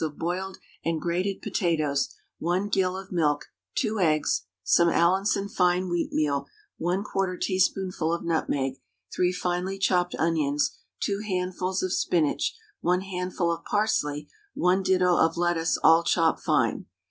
[0.03, 2.09] of boiled and grated potatoes,
[2.39, 6.47] 1 gill of milk, 2 eggs, some Allinson fine wheatmeal
[6.79, 8.77] 1/4 teaspoonful of nutmeg,
[9.13, 15.37] 3 finely chopped onions, 2 handfuls of spinach, 1 handful of parsley, 1 ditto of
[15.37, 16.87] lettuce, all chopped fine.